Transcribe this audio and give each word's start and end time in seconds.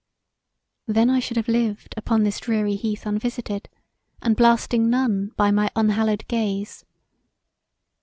Then 0.87 1.11
I 1.11 1.19
should 1.19 1.37
have 1.37 1.47
lived 1.47 1.93
upon 1.95 2.23
this 2.23 2.39
dreary 2.39 2.75
heath 2.75 3.05
unvisited, 3.05 3.69
and 4.19 4.35
blasting 4.35 4.89
none 4.89 5.27
by 5.37 5.51
my 5.51 5.69
unhallowed 5.75 6.27
gaze. 6.27 6.83